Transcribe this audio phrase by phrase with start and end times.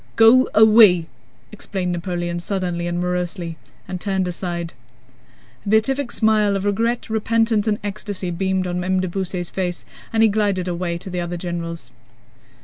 [0.15, 1.05] "Go away..."
[1.51, 3.55] exclaimed Napoleon suddenly and morosely,
[3.87, 4.73] and turned aside.
[5.63, 8.99] A beatific smile of regret, repentance, and ecstasy beamed on M.
[8.99, 11.91] de Beausset's face and he glided away to the other generals.